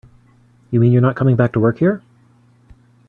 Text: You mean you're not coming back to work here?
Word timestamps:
You 0.71 0.79
mean 0.79 0.91
you're 0.91 0.99
not 1.03 1.15
coming 1.15 1.35
back 1.35 1.53
to 1.53 1.59
work 1.59 1.77
here? 1.77 2.01